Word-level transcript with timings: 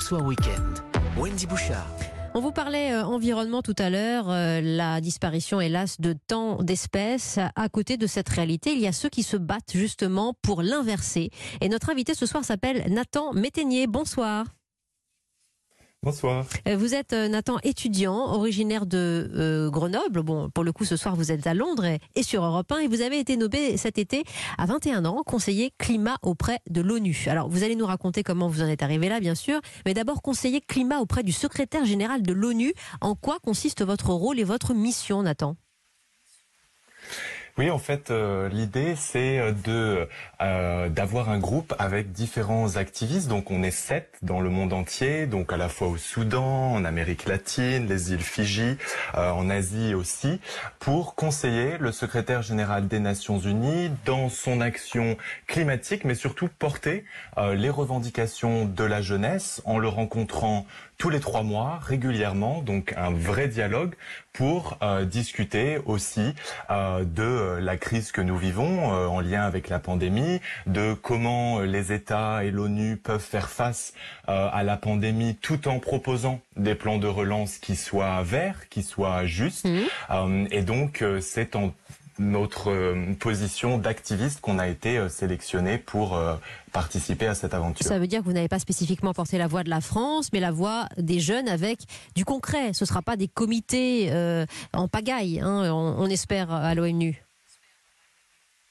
Soir 0.00 0.24
Weekend. 0.24 0.78
Wendy 1.16 1.46
Bouchard. 1.46 1.86
On 2.34 2.40
vous 2.40 2.52
parlait 2.52 2.92
euh, 2.92 3.04
environnement 3.04 3.62
tout 3.62 3.74
à 3.78 3.90
l'heure, 3.90 4.30
euh, 4.30 4.60
la 4.60 5.00
disparition 5.00 5.60
hélas 5.60 6.00
de 6.00 6.14
tant 6.26 6.62
d'espèces. 6.62 7.38
À 7.54 7.68
côté 7.68 7.96
de 7.96 8.06
cette 8.06 8.28
réalité, 8.28 8.72
il 8.72 8.80
y 8.80 8.86
a 8.86 8.92
ceux 8.92 9.08
qui 9.08 9.22
se 9.22 9.36
battent 9.36 9.72
justement 9.72 10.34
pour 10.42 10.62
l'inverser. 10.62 11.30
Et 11.60 11.68
notre 11.68 11.90
invité 11.90 12.14
ce 12.14 12.26
soir 12.26 12.44
s'appelle 12.44 12.84
Nathan 12.92 13.32
Métainier. 13.32 13.86
Bonsoir. 13.86 14.46
Bonsoir. 16.04 16.44
Euh, 16.68 16.76
vous 16.76 16.94
êtes 16.94 17.14
euh, 17.14 17.28
Nathan 17.28 17.56
étudiant, 17.62 18.14
originaire 18.34 18.84
de 18.84 19.30
euh, 19.34 19.70
Grenoble. 19.70 20.22
Bon, 20.22 20.50
pour 20.50 20.62
le 20.62 20.70
coup, 20.70 20.84
ce 20.84 20.96
soir, 20.96 21.16
vous 21.16 21.32
êtes 21.32 21.46
à 21.46 21.54
Londres 21.54 21.86
et, 21.86 21.98
et 22.14 22.22
sur 22.22 22.44
Europe 22.44 22.70
1 22.70 22.80
et 22.80 22.88
vous 22.88 23.00
avez 23.00 23.18
été 23.18 23.38
nommé 23.38 23.78
cet 23.78 23.96
été 23.96 24.22
à 24.58 24.66
21 24.66 25.06
ans 25.06 25.22
conseiller 25.24 25.72
climat 25.78 26.18
auprès 26.20 26.58
de 26.68 26.82
l'ONU. 26.82 27.24
Alors, 27.28 27.48
vous 27.48 27.64
allez 27.64 27.74
nous 27.74 27.86
raconter 27.86 28.22
comment 28.22 28.48
vous 28.48 28.60
en 28.60 28.66
êtes 28.66 28.82
arrivé 28.82 29.08
là, 29.08 29.18
bien 29.18 29.34
sûr, 29.34 29.60
mais 29.86 29.94
d'abord 29.94 30.20
conseiller 30.20 30.60
climat 30.60 30.98
auprès 30.98 31.22
du 31.22 31.32
secrétaire 31.32 31.86
général 31.86 32.20
de 32.20 32.34
l'ONU. 32.34 32.74
En 33.00 33.14
quoi 33.14 33.38
consiste 33.42 33.82
votre 33.82 34.10
rôle 34.10 34.38
et 34.38 34.44
votre 34.44 34.74
mission, 34.74 35.22
Nathan? 35.22 35.56
Oui, 37.56 37.70
en 37.70 37.78
fait, 37.78 38.10
euh, 38.10 38.48
l'idée 38.48 38.96
c'est 38.96 39.52
de 39.64 40.08
euh, 40.42 40.88
d'avoir 40.88 41.30
un 41.30 41.38
groupe 41.38 41.72
avec 41.78 42.10
différents 42.10 42.76
activistes. 42.76 43.28
Donc, 43.28 43.52
on 43.52 43.62
est 43.62 43.70
sept 43.70 44.10
dans 44.22 44.40
le 44.40 44.50
monde 44.50 44.72
entier, 44.72 45.26
donc 45.26 45.52
à 45.52 45.56
la 45.56 45.68
fois 45.68 45.86
au 45.86 45.96
Soudan, 45.96 46.72
en 46.72 46.84
Amérique 46.84 47.26
latine, 47.26 47.86
les 47.86 48.12
îles 48.12 48.18
Fidji, 48.18 48.76
euh, 49.14 49.30
en 49.30 49.48
Asie 49.50 49.94
aussi, 49.94 50.40
pour 50.80 51.14
conseiller 51.14 51.78
le 51.78 51.92
secrétaire 51.92 52.42
général 52.42 52.88
des 52.88 52.98
Nations 52.98 53.38
Unies 53.38 53.90
dans 54.04 54.28
son 54.28 54.60
action 54.60 55.16
climatique, 55.46 56.04
mais 56.04 56.16
surtout 56.16 56.48
porter 56.58 57.04
euh, 57.38 57.54
les 57.54 57.70
revendications 57.70 58.64
de 58.64 58.84
la 58.84 59.00
jeunesse 59.00 59.62
en 59.64 59.78
le 59.78 59.86
rencontrant 59.86 60.66
tous 60.98 61.10
les 61.10 61.20
trois 61.20 61.42
mois 61.42 61.80
régulièrement, 61.82 62.62
donc 62.62 62.94
un 62.96 63.10
vrai 63.10 63.48
dialogue 63.48 63.94
pour 64.32 64.78
euh, 64.82 65.04
discuter 65.04 65.78
aussi 65.86 66.34
euh, 66.70 67.04
de 67.44 67.58
euh, 67.58 67.60
la 67.60 67.76
crise 67.76 68.12
que 68.12 68.20
nous 68.20 68.36
vivons 68.36 68.92
euh, 68.92 69.06
en 69.06 69.20
lien 69.20 69.42
avec 69.42 69.68
la 69.68 69.78
pandémie, 69.78 70.40
de 70.66 70.94
comment 70.94 71.60
euh, 71.60 71.64
les 71.64 71.92
États 71.92 72.44
et 72.44 72.50
l'ONU 72.50 72.96
peuvent 72.96 73.20
faire 73.20 73.48
face 73.48 73.92
à 74.26 74.62
la 74.62 74.76
pandémie 74.76 75.36
tout 75.36 75.68
en 75.68 75.78
proposant 75.78 76.40
des 76.56 76.74
plans 76.74 76.98
de 76.98 77.06
relance 77.06 77.58
qui 77.58 77.76
soient 77.76 78.22
verts, 78.22 78.68
qui 78.70 78.82
soient 78.82 79.26
justes. 79.26 79.66
Euh, 80.10 80.46
et 80.50 80.62
donc 80.62 81.04
c'est 81.20 81.56
en 81.56 81.74
notre 82.18 82.94
position 83.18 83.76
d'activiste 83.76 84.40
qu'on 84.40 84.58
a 84.58 84.68
été 84.68 85.08
sélectionné 85.08 85.78
pour 85.78 86.18
participer 86.72 87.26
à 87.26 87.34
cette 87.34 87.54
aventure. 87.54 87.84
Ça 87.84 87.98
veut 87.98 88.06
dire 88.06 88.20
que 88.20 88.24
vous 88.24 88.32
n'avez 88.32 88.48
pas 88.48 88.60
spécifiquement 88.60 89.12
porté 89.12 89.36
la 89.36 89.46
voix 89.46 89.64
de 89.64 89.70
la 89.70 89.80
France, 89.80 90.30
mais 90.32 90.40
la 90.40 90.52
voix 90.52 90.88
des 90.96 91.20
jeunes 91.20 91.48
avec 91.48 91.80
du 92.14 92.24
concret. 92.24 92.72
Ce 92.72 92.84
ne 92.84 92.86
sera 92.86 93.02
pas 93.02 93.16
des 93.16 93.28
comités 93.28 94.08
euh, 94.10 94.46
en 94.72 94.88
pagaille, 94.88 95.40
hein, 95.40 95.72
on, 95.72 95.96
on 95.98 96.06
espère, 96.06 96.52
à 96.52 96.74
l'ONU. 96.74 97.23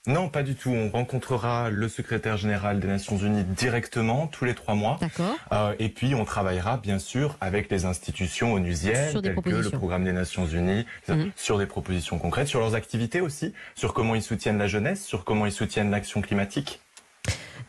Non, 0.06 0.28
pas 0.28 0.44
du 0.44 0.56
tout. 0.56 0.70
On 0.70 0.90
rencontrera 0.90 1.70
le 1.70 1.88
secrétaire 1.88 2.36
général 2.36 2.82
des 2.82 2.88
Nations 2.90 3.18
Unies 3.18 3.46
directement 3.46 4.28
tous 4.28 4.44
les 4.44 4.54
trois 4.54 4.76
mois. 4.76 4.98
D'accord 5.00 5.38
Euh, 5.54 5.74
et 5.80 5.88
puis, 5.88 6.14
on 6.14 6.26
travaillera 6.26 6.76
bien 6.78 7.00
sûr 7.00 7.38
avec 7.40 7.70
les 7.72 7.86
institutions 7.86 8.54
onusiennes, 8.54 9.22
telles 9.22 9.36
que 9.36 9.50
le 9.50 9.70
programme 9.70 10.04
des 10.04 10.12
Nations 10.12 10.46
Unies, 10.46 10.86
Mhm. 11.08 11.32
sur 11.38 11.58
des 11.58 11.66
propositions 11.68 12.20
concrètes, 12.20 12.48
sur 12.48 12.60
leurs 12.60 12.76
activités 12.76 13.22
aussi, 13.22 13.54
sur 13.76 13.94
comment 13.94 14.14
ils 14.16 14.22
soutiennent 14.22 14.58
la 14.58 14.68
jeunesse, 14.68 15.06
sur 15.06 15.24
comment 15.24 15.46
ils 15.46 15.52
soutiennent 15.54 15.90
l'action 15.92 16.22
climatique. 16.22 16.82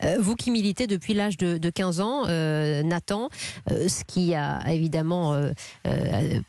Euh, 0.04 0.16
vous 0.18 0.34
qui 0.34 0.50
militez 0.50 0.86
depuis 0.86 1.14
l'âge 1.14 1.36
de, 1.36 1.58
de 1.58 1.70
15 1.70 2.00
ans, 2.00 2.24
euh, 2.28 2.82
Nathan, 2.82 3.28
euh, 3.70 3.88
ce 3.88 4.04
qui 4.04 4.34
a 4.34 4.60
évidemment 4.72 5.34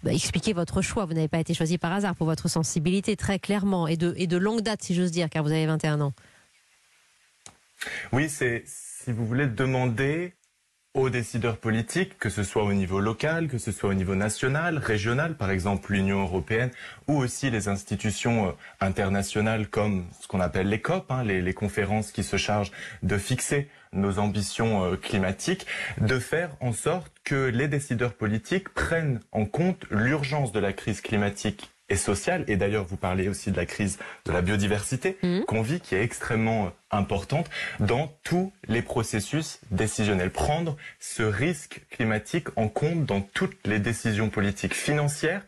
expliqué 0.05 0.53
votre 0.53 0.81
choix. 0.81 1.05
Vous 1.05 1.13
n'avez 1.13 1.27
pas 1.27 1.39
été 1.39 1.53
choisi 1.53 1.77
par 1.77 1.91
hasard 1.91 2.15
pour 2.15 2.27
votre 2.27 2.47
sensibilité, 2.47 3.15
très 3.15 3.39
clairement, 3.39 3.87
et 3.87 3.97
de, 3.97 4.13
et 4.17 4.27
de 4.27 4.37
longue 4.37 4.61
date, 4.61 4.83
si 4.83 4.95
j'ose 4.95 5.11
dire, 5.11 5.29
car 5.29 5.43
vous 5.43 5.51
avez 5.51 5.65
21 5.65 6.01
ans. 6.01 6.13
Oui, 8.11 8.29
c'est, 8.29 8.63
si 8.65 9.11
vous 9.11 9.25
voulez, 9.25 9.47
demander 9.47 10.33
aux 10.95 11.09
décideurs 11.09 11.57
politiques, 11.57 12.17
que 12.17 12.29
ce 12.29 12.43
soit 12.43 12.63
au 12.63 12.73
niveau 12.73 13.01
local, 13.01 13.49
que 13.49 13.57
ce 13.57 13.71
soit 13.73 13.89
au 13.89 13.93
niveau 13.93 14.15
national, 14.15 14.77
régional, 14.77 15.35
par 15.35 15.51
exemple 15.51 15.91
l'Union 15.91 16.21
européenne, 16.21 16.71
ou 17.07 17.17
aussi 17.17 17.49
les 17.49 17.67
institutions 17.67 18.47
euh, 18.47 18.51
internationales 18.79 19.67
comme 19.67 20.05
ce 20.21 20.27
qu'on 20.27 20.39
appelle 20.39 20.69
les 20.69 20.81
COP, 20.81 21.11
hein, 21.11 21.23
les, 21.23 21.53
conférences 21.53 22.11
qui 22.11 22.23
se 22.23 22.37
chargent 22.37 22.71
de 23.03 23.17
fixer 23.17 23.69
nos 23.91 24.19
ambitions 24.19 24.85
euh, 24.85 24.95
climatiques, 24.95 25.67
de 25.99 26.17
faire 26.17 26.51
en 26.61 26.71
sorte 26.71 27.11
que 27.25 27.49
les 27.49 27.67
décideurs 27.67 28.13
politiques 28.13 28.69
prennent 28.69 29.19
en 29.33 29.45
compte 29.45 29.85
l'urgence 29.91 30.53
de 30.53 30.59
la 30.59 30.71
crise 30.71 31.01
climatique 31.01 31.74
et 31.89 31.95
sociale. 31.95 32.43
Et 32.47 32.57
d'ailleurs, 32.57 32.85
vous 32.85 32.97
parlez 32.97 33.29
aussi 33.29 33.51
de 33.51 33.57
la 33.57 33.65
crise 33.65 33.99
de 34.25 34.31
la 34.31 34.41
biodiversité 34.41 35.17
Mhm. 35.23 35.45
qu'on 35.45 35.61
vit, 35.61 35.79
qui 35.79 35.95
est 35.95 36.01
extrêmement 36.03 36.65
euh, 36.65 36.69
importante 36.91 37.47
dans 37.79 38.11
tous 38.23 38.51
les 38.67 38.81
processus 38.81 39.59
décisionnels. 39.71 40.31
Prendre 40.31 40.77
ce 40.99 41.23
risque 41.23 41.81
climatique 41.91 42.47
en 42.55 42.67
compte 42.69 43.05
dans 43.05 43.21
toutes 43.21 43.57
les 43.65 43.79
décisions 43.79 44.29
politiques 44.29 44.73
financières 44.73 45.43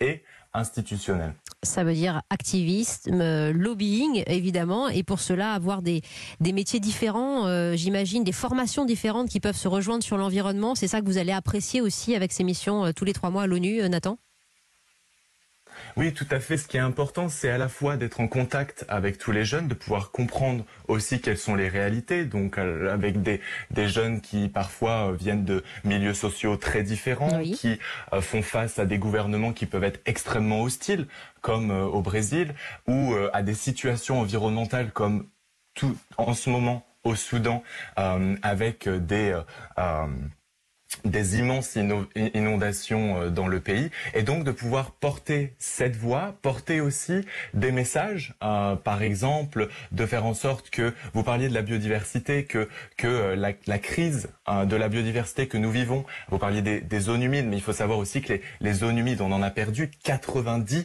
et 0.00 0.22
institutionnelles. 0.54 1.34
Ça 1.62 1.82
veut 1.84 1.94
dire 1.94 2.22
activisme, 2.30 3.20
euh, 3.20 3.52
lobbying, 3.52 4.22
évidemment, 4.26 4.88
et 4.88 5.02
pour 5.02 5.20
cela 5.20 5.52
avoir 5.52 5.80
des, 5.80 6.02
des 6.40 6.52
métiers 6.52 6.80
différents, 6.80 7.46
euh, 7.46 7.74
j'imagine, 7.74 8.22
des 8.24 8.32
formations 8.32 8.84
différentes 8.84 9.28
qui 9.28 9.40
peuvent 9.40 9.56
se 9.56 9.68
rejoindre 9.68 10.04
sur 10.04 10.18
l'environnement. 10.18 10.74
C'est 10.74 10.88
ça 10.88 11.00
que 11.00 11.06
vous 11.06 11.18
allez 11.18 11.32
apprécier 11.32 11.80
aussi 11.80 12.14
avec 12.14 12.32
ces 12.32 12.44
missions 12.44 12.84
euh, 12.84 12.92
tous 12.92 13.04
les 13.04 13.12
trois 13.14 13.30
mois 13.30 13.44
à 13.44 13.46
l'ONU, 13.46 13.80
Nathan? 13.88 14.18
Oui, 15.96 16.12
tout 16.12 16.26
à 16.30 16.40
fait. 16.40 16.56
Ce 16.56 16.66
qui 16.66 16.76
est 16.76 16.80
important, 16.80 17.28
c'est 17.28 17.50
à 17.50 17.58
la 17.58 17.68
fois 17.68 17.96
d'être 17.96 18.20
en 18.20 18.28
contact 18.28 18.84
avec 18.88 19.18
tous 19.18 19.32
les 19.32 19.44
jeunes, 19.44 19.68
de 19.68 19.74
pouvoir 19.74 20.10
comprendre 20.10 20.64
aussi 20.88 21.20
quelles 21.20 21.38
sont 21.38 21.54
les 21.54 21.68
réalités. 21.68 22.24
Donc, 22.24 22.58
euh, 22.58 22.92
avec 22.92 23.22
des, 23.22 23.40
des 23.70 23.88
jeunes 23.88 24.20
qui 24.20 24.48
parfois 24.48 25.08
euh, 25.10 25.12
viennent 25.12 25.44
de 25.44 25.62
milieux 25.84 26.14
sociaux 26.14 26.56
très 26.56 26.82
différents, 26.82 27.38
Oui. 27.38 27.52
qui 27.52 27.78
euh, 28.12 28.20
font 28.20 28.42
face 28.42 28.78
à 28.78 28.86
des 28.86 28.98
gouvernements 28.98 29.52
qui 29.52 29.66
peuvent 29.66 29.84
être 29.84 30.00
extrêmement 30.06 30.62
hostiles, 30.62 31.06
comme 31.40 31.70
au 31.70 32.02
Brésil, 32.02 32.54
ou 32.86 33.14
à 33.32 33.42
des 33.42 33.54
situations 33.54 34.20
environnementales 34.20 34.92
comme 34.92 35.26
tout 35.74 35.96
en 36.18 36.34
ce 36.34 36.50
moment 36.50 36.86
au 37.04 37.16
Soudan, 37.16 37.62
euh, 37.98 38.36
avec 38.42 38.88
des 38.88 39.36
euh, 39.78 40.06
des 41.04 41.38
immenses 41.38 41.76
ino- 41.76 42.06
inondations 42.16 43.22
euh, 43.22 43.30
dans 43.30 43.48
le 43.48 43.60
pays 43.60 43.90
et 44.14 44.22
donc 44.22 44.44
de 44.44 44.52
pouvoir 44.52 44.92
porter 44.92 45.54
cette 45.58 45.96
voix, 45.96 46.34
porter 46.42 46.80
aussi 46.80 47.22
des 47.54 47.72
messages, 47.72 48.34
euh, 48.42 48.76
par 48.76 49.02
exemple 49.02 49.68
de 49.90 50.06
faire 50.06 50.24
en 50.24 50.34
sorte 50.34 50.70
que 50.70 50.94
vous 51.14 51.22
parliez 51.22 51.48
de 51.48 51.54
la 51.54 51.62
biodiversité, 51.62 52.44
que 52.44 52.68
que 52.96 53.06
euh, 53.06 53.36
la, 53.36 53.78
crise 53.78 54.28
de 54.48 54.76
la 54.76 54.88
biodiversité 54.88 55.48
que 55.48 55.58
nous 55.58 55.70
vivons, 55.70 56.04
vous 56.28 56.38
parliez 56.38 56.62
des, 56.62 57.00
zones 57.00 57.22
humides, 57.22 57.46
mais 57.46 57.56
il 57.56 57.62
faut 57.62 57.72
savoir 57.72 57.98
aussi 57.98 58.22
que 58.22 58.34
les, 58.34 58.42
les 58.60 58.72
zones 58.72 58.98
humides, 58.98 59.20
on 59.20 59.32
en 59.32 59.42
a 59.42 59.50
perdu 59.50 59.90
90% 60.04 60.84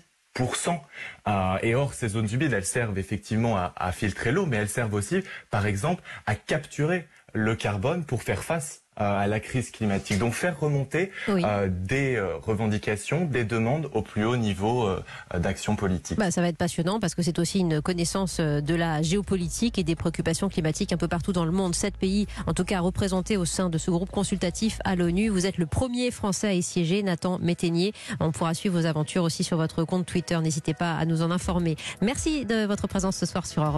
euh, 1.28 1.57
et 1.62 1.75
or, 1.75 1.94
ces 1.94 2.09
zones 2.09 2.29
humides, 2.31 2.53
elles 2.53 2.66
servent 2.66 2.97
effectivement 2.97 3.57
à, 3.57 3.91
filtrer 3.91 4.31
l'eau, 4.31 4.46
mais 4.46 4.57
elles 4.57 4.69
servent 4.69 4.94
aussi, 4.94 5.23
par 5.50 5.66
exemple, 5.66 6.03
à 6.25 6.35
capturer 6.35 7.07
le 7.34 7.56
carbone 7.56 8.06
pour 8.06 8.23
faire 8.23 8.44
face 8.44 8.84
à 8.97 9.28
la 9.28 9.40
crise 9.40 9.69
climatique. 9.72 10.18
Donc 10.19 10.34
faire 10.34 10.59
remonter 10.59 11.12
Oui. 11.28 11.44
euh, 11.46 11.69
des 11.72 12.16
euh, 12.16 12.35
revendications, 12.38 13.25
des 13.25 13.44
demandes 13.46 13.90
au 13.94 14.02
plus 14.02 14.25
haut 14.25 14.35
niveau 14.38 14.88
euh, 14.88 15.03
d'action 15.38 15.75
politique. 15.75 16.18
Bah, 16.18 16.31
ça 16.31 16.41
va 16.41 16.47
être 16.47 16.58
passionnant 16.58 17.00
parce 17.00 17.13
que 17.16 17.22
c'est 17.22 17.38
aussi 17.40 17.59
une 17.59 17.81
connaissance 17.81 18.38
euh, 18.40 18.59
de 18.59 18.74
la 18.74 19.02
géopolitique 19.03 19.78
et 19.78 19.84
des 19.84 19.96
préoccupations 19.96 20.50
climatiques 20.50 20.91
un 20.94 20.97
peu 20.97 21.08
partout 21.08 21.31
dans 21.31 21.46
le 21.46 21.52
monde. 21.52 21.75
Sept 21.75 21.96
pays, 21.97 22.25
en 22.47 22.53
tout 22.53 22.63
cas, 22.66 22.80
représentés 22.80 23.38
au 23.38 23.46
sein 23.46 23.69
de 23.69 23.78
ce 23.78 23.91
groupe 23.91 24.09
consultatif 24.09 24.80
à 24.84 24.96
l'ONU. 24.96 25.29
Vous 25.29 25.46
êtes 25.46 25.58
le 25.59 25.67
premier 25.67 26.09
Français 26.11 26.47
à 26.47 26.53
y 26.53 26.64
siéger, 26.64 27.03
Nathan 27.03 27.38
Métainier. 27.40 27.94
On 28.20 28.32
pourra 28.32 28.53
suivre 28.55 28.79
vos 28.79 28.85
aventures 28.88 29.23
aussi 29.23 29.44
sur 29.44 29.58
votre 29.58 29.84
compte 29.84 30.05
Twitter. 30.08 30.40
N'hésitez 30.41 30.73
pas 30.73 30.96
à 30.97 31.05
nous 31.05 31.22
en 31.22 31.29
informer. 31.29 31.76
Merci 32.02 32.46
de 32.46 32.66
votre 32.66 32.88
présence 32.88 33.16
ce 33.16 33.26
soir 33.28 33.46
sur 33.46 33.64
Europe. 33.64 33.76